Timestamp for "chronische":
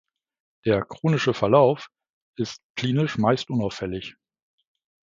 0.83-1.35